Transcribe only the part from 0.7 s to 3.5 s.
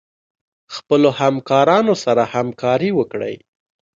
خپلو همکارانو سره همکاري وکړئ.